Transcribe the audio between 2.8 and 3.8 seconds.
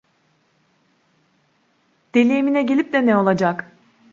de ne olacak?